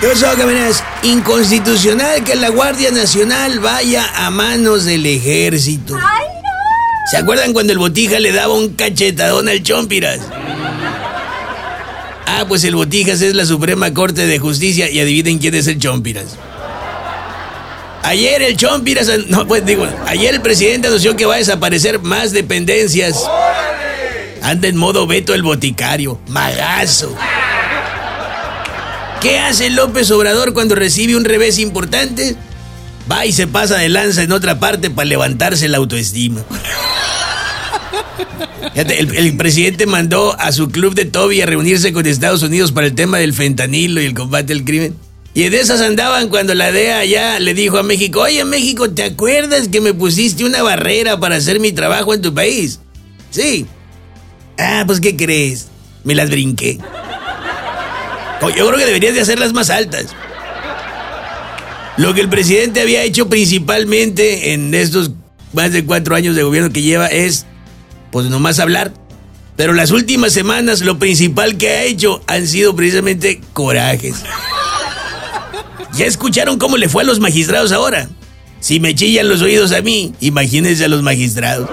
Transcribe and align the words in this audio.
¿Qué 0.00 0.06
pasó, 0.06 0.34
camaradas? 0.34 0.82
Inconstitucional 1.02 2.24
que 2.24 2.34
la 2.34 2.48
Guardia 2.48 2.90
Nacional 2.90 3.60
vaya 3.60 4.06
a 4.14 4.30
manos 4.30 4.86
del 4.86 5.04
ejército. 5.04 5.94
¡Ay, 5.94 6.24
no! 6.42 6.48
¿Se 7.10 7.18
acuerdan 7.18 7.52
cuando 7.52 7.74
el 7.74 7.78
Botija 7.78 8.18
le 8.18 8.32
daba 8.32 8.54
un 8.54 8.70
cachetadón 8.70 9.50
al 9.50 9.62
Chompiras? 9.62 10.20
Ah, 12.24 12.46
pues 12.48 12.64
el 12.64 12.76
Botijas 12.76 13.20
es 13.20 13.34
la 13.34 13.44
Suprema 13.44 13.92
Corte 13.92 14.26
de 14.26 14.38
Justicia 14.38 14.88
y 14.88 15.00
adivinen 15.00 15.38
quién 15.38 15.54
es 15.54 15.66
el 15.66 15.78
Chompiras. 15.78 16.38
Ayer 18.02 18.40
el 18.40 18.56
Chompiras, 18.56 19.10
no, 19.28 19.46
pues 19.46 19.66
digo, 19.66 19.86
ayer 20.06 20.34
el 20.34 20.40
presidente 20.40 20.88
anunció 20.88 21.14
que 21.14 21.26
va 21.26 21.34
a 21.34 21.38
desaparecer 21.38 21.98
más 22.00 22.32
dependencias. 22.32 23.22
Anda 24.40 24.68
en 24.68 24.78
modo 24.78 25.06
veto 25.06 25.34
el 25.34 25.42
boticario, 25.42 26.18
magazo. 26.28 27.14
¿Qué 29.20 29.38
hace 29.38 29.68
López 29.68 30.10
Obrador 30.10 30.54
cuando 30.54 30.74
recibe 30.74 31.14
un 31.14 31.26
revés 31.26 31.58
importante? 31.58 32.36
Va 33.10 33.26
y 33.26 33.32
se 33.32 33.46
pasa 33.46 33.76
de 33.76 33.90
lanza 33.90 34.22
en 34.22 34.32
otra 34.32 34.58
parte 34.58 34.88
para 34.88 35.06
levantarse 35.06 35.68
la 35.68 35.76
autoestima. 35.76 36.42
El, 38.74 39.36
presidente 39.36 39.84
mandó 39.84 40.38
a 40.38 40.52
su 40.52 40.70
club 40.70 40.94
de 40.94 41.04
Toby 41.04 41.42
a 41.42 41.46
reunirse 41.46 41.92
con 41.92 42.06
Estados 42.06 42.42
Unidos 42.42 42.72
para 42.72 42.86
el 42.86 42.94
tema 42.94 43.18
del 43.18 43.34
fentanilo 43.34 44.00
y 44.00 44.06
el 44.06 44.14
combate 44.14 44.54
al 44.54 44.64
crimen. 44.64 44.94
Y 45.34 45.42
en 45.42 45.54
esas 45.54 45.80
andaban 45.80 46.28
cuando 46.28 46.54
la 46.54 46.72
DEA 46.72 47.04
ya 47.04 47.40
le 47.40 47.52
dijo 47.52 47.78
a 47.78 47.82
México, 47.82 48.20
oye 48.20 48.44
México, 48.44 48.90
¿te 48.90 49.02
acuerdas 49.02 49.68
que 49.68 49.80
me 49.80 49.92
pusiste 49.92 50.44
una 50.44 50.62
barrera 50.62 51.20
para 51.20 51.36
hacer 51.36 51.60
mi 51.60 51.72
trabajo 51.72 52.14
en 52.14 52.22
tu 52.22 52.32
país? 52.32 52.80
Sí. 53.30 53.66
Ah, 54.58 54.84
pues 54.86 55.00
¿qué 55.00 55.14
crees? 55.16 55.68
Me 56.04 56.14
las 56.14 56.30
brinqué. 56.30 56.78
Oye, 58.42 58.56
Yo 58.56 58.66
creo 58.66 58.78
que 58.78 58.86
deberías 58.86 59.14
de 59.14 59.20
hacerlas 59.20 59.52
más 59.52 59.70
altas. 59.70 60.06
Lo 61.96 62.14
que 62.14 62.20
el 62.20 62.28
presidente 62.28 62.80
había 62.80 63.02
hecho 63.02 63.28
principalmente 63.28 64.52
en 64.52 64.74
estos 64.74 65.10
más 65.52 65.72
de 65.72 65.84
cuatro 65.84 66.14
años 66.14 66.36
de 66.36 66.42
gobierno 66.42 66.72
que 66.72 66.82
lleva 66.82 67.08
es, 67.08 67.46
pues 68.10 68.26
nomás 68.26 68.58
hablar. 68.58 68.92
Pero 69.56 69.74
las 69.74 69.90
últimas 69.90 70.32
semanas 70.32 70.80
lo 70.80 70.98
principal 70.98 71.58
que 71.58 71.68
ha 71.68 71.82
hecho 71.82 72.22
han 72.26 72.46
sido 72.46 72.74
precisamente 72.74 73.42
corajes. 73.52 74.22
¿Ya 75.92 76.06
escucharon 76.06 76.58
cómo 76.58 76.78
le 76.78 76.88
fue 76.88 77.02
a 77.02 77.06
los 77.06 77.20
magistrados 77.20 77.72
ahora? 77.72 78.08
Si 78.60 78.80
me 78.80 78.94
chillan 78.94 79.28
los 79.28 79.42
oídos 79.42 79.72
a 79.72 79.82
mí, 79.82 80.14
imagínense 80.20 80.84
a 80.84 80.88
los 80.88 81.02
magistrados. 81.02 81.68